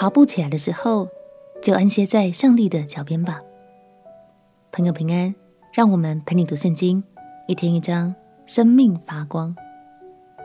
[0.00, 1.06] 跑步起来的时候，
[1.60, 3.42] 就安歇在上帝的脚边吧。
[4.72, 5.34] 朋友平安，
[5.74, 7.04] 让我们陪你读圣经，
[7.46, 8.14] 一天一章，
[8.46, 9.54] 生命发光。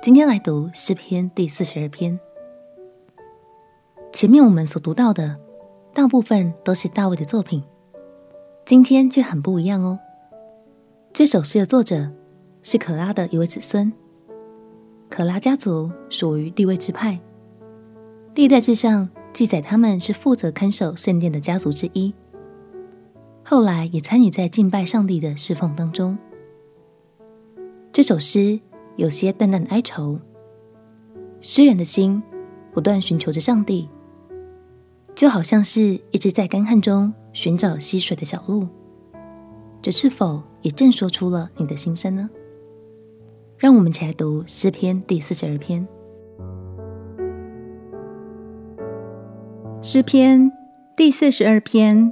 [0.01, 2.19] 今天来读诗篇第四十二篇。
[4.11, 5.39] 前面我们所读到的，
[5.93, 7.63] 大部分都是大卫的作品，
[8.65, 9.97] 今天却很不一样哦。
[11.13, 12.11] 这首诗的作者
[12.61, 13.93] 是可拉的一位子孙，
[15.09, 17.17] 可拉家族属于地位支派，
[18.33, 22.13] 历代志上记载他们是负责看守圣殿的家族之一，
[23.43, 26.17] 后来也参与在敬拜上帝的侍奉当中。
[27.91, 28.57] 这首诗
[28.95, 30.17] 有些淡淡的哀愁，
[31.41, 32.23] 诗人的心
[32.73, 33.89] 不断寻求着上帝，
[35.13, 38.65] 就好像是一只在干旱中寻找溪水的小鹿。
[39.81, 42.29] 这是否也正说出了你的心声呢？
[43.57, 45.85] 让我们一起来读诗篇第四十二篇。
[49.87, 50.51] 诗篇
[50.97, 52.11] 第四十二篇。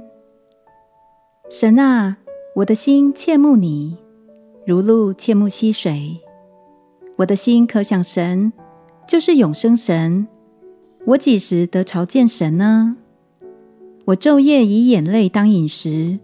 [1.50, 2.18] 神啊，
[2.54, 3.96] 我的心切慕你，
[4.64, 6.20] 如鹿切慕溪水。
[7.16, 8.52] 我的心渴想神，
[9.08, 10.28] 就是永生神。
[11.04, 12.96] 我几时得朝见神呢？
[14.04, 16.20] 我昼夜以眼泪当饮食。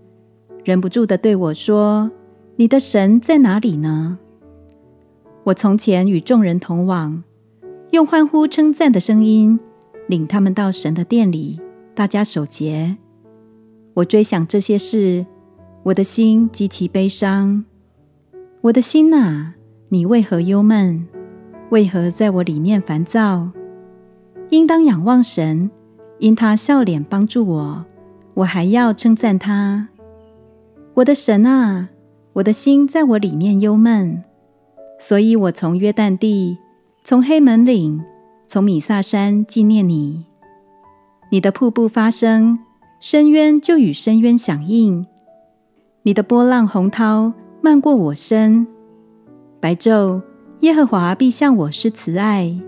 [0.62, 2.12] 忍不住地对我说
[2.54, 4.20] ：“你的神在哪里呢？”
[5.42, 7.24] 我从前与众人同往，
[7.90, 9.58] 用欢呼称赞的声音
[10.11, 11.61] 领他们到神的殿里，
[11.94, 12.97] 大家守节。
[13.94, 15.25] 我追想这些事，
[15.84, 17.64] 我的心极其悲伤。
[18.61, 19.55] 我的心哪，
[19.89, 21.06] 你为何忧闷？
[21.70, 23.52] 为何在我里面烦躁？
[24.48, 25.70] 应当仰望神，
[26.19, 27.84] 因他笑脸帮助我，
[28.34, 29.91] 我还要称赞他。
[30.95, 31.89] 我的神啊，
[32.33, 34.24] 我的心在我里面忧闷，
[34.98, 36.58] 所以我从约旦地，
[37.05, 38.02] 从黑门岭，
[38.52, 40.24] 从米萨山纪念你。
[41.30, 42.58] 你的瀑布发声，
[42.98, 45.06] 深渊就与深渊响应。
[46.02, 48.66] 你的波浪洪涛漫过我身。
[49.60, 50.20] 白昼，
[50.62, 52.58] 耶和华必向我施慈爱；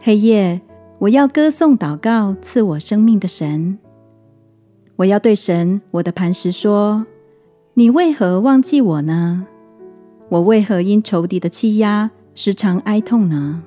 [0.00, 0.60] 黑夜，
[1.00, 3.76] 我要歌颂祷告赐我生命的神。
[4.94, 7.04] 我要对神，我的磐石说。
[7.74, 9.48] 你为何忘记我呢？
[10.28, 13.64] 我为何因仇敌的欺压时常哀痛呢？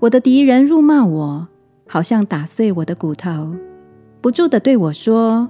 [0.00, 1.48] 我的敌人辱骂我，
[1.88, 3.54] 好像打碎我的骨头，
[4.20, 5.48] 不住地对我说：“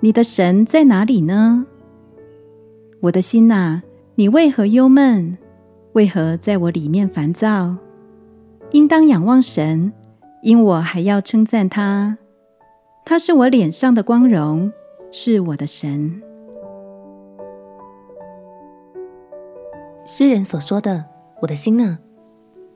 [0.00, 1.66] 你的神在哪里呢？”
[3.02, 3.82] 我的心呐，
[4.16, 5.38] 你为何忧闷？
[5.92, 7.76] 为何在我里面烦躁？
[8.72, 9.92] 应当仰望神，
[10.42, 12.18] 因我还要称赞他。
[13.04, 14.72] 他是我脸上的光荣，
[15.12, 16.20] 是我的神。
[20.04, 21.04] 诗人所说的
[21.42, 21.98] “我的心哪”，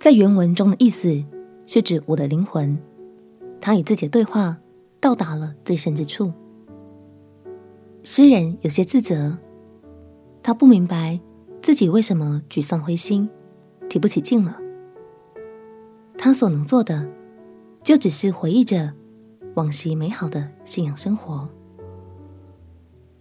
[0.01, 1.23] 在原文中的意思
[1.67, 2.79] 是指我的灵魂，
[3.61, 4.57] 他与自己的对话
[4.99, 6.33] 到达了最深之处。
[8.03, 9.37] 诗人有些自责，
[10.43, 11.21] 他不明白
[11.61, 13.29] 自己为什么沮丧灰心、
[13.91, 14.59] 提不起劲了。
[16.17, 17.07] 他所能做的，
[17.83, 18.95] 就只是回忆着
[19.57, 21.47] 往昔美好的信仰生活。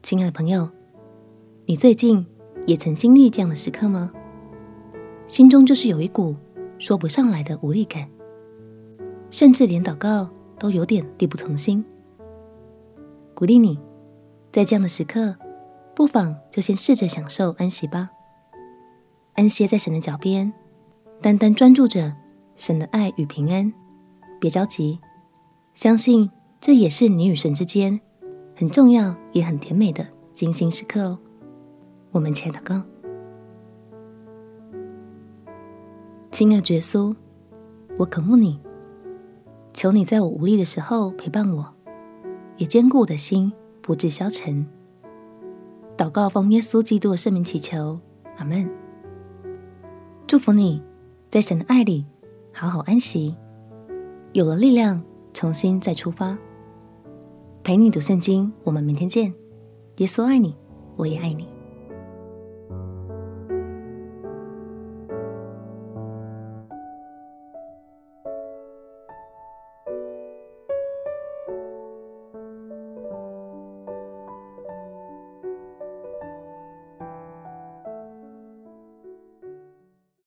[0.02, 0.70] 亲爱的朋友，
[1.66, 2.26] 你最近
[2.66, 4.14] 也曾经历这样的时刻吗？
[5.28, 6.34] 心中就是有一股
[6.80, 8.10] 说不上来的无力感，
[9.30, 11.86] 甚至连祷告都有点力不从心。
[13.36, 13.78] 鼓励你，
[14.52, 15.36] 在这样的时刻，
[15.94, 18.10] 不妨就先试着享受安息吧，
[19.36, 20.52] 安歇在神的脚边，
[21.22, 22.16] 单单专注着
[22.56, 23.72] 神的爱与平安。
[24.40, 25.00] 别着急，
[25.74, 28.00] 相信这也是你与神之间
[28.56, 31.20] 很重要也很甜美的精心时刻哦。
[32.12, 32.82] 我们前祷告，
[36.32, 37.14] 亲爱的耶稣，
[37.98, 38.60] 我渴慕你，
[39.74, 41.74] 求你在我无力的时候陪伴我，
[42.58, 43.52] 也坚固我的心，
[43.82, 44.66] 不致消沉。
[45.98, 48.00] 祷告奉耶稣基督的圣名祈求，
[48.38, 48.70] 阿门。
[50.28, 50.82] 祝福你
[51.30, 52.06] 在神的爱里
[52.54, 53.36] 好好安息，
[54.32, 55.02] 有了力量
[55.34, 56.38] 重新再出发。
[57.64, 59.34] 陪你读圣经，我们明天见。
[59.98, 60.56] 耶稣爱你，
[60.96, 61.48] 我也爱你。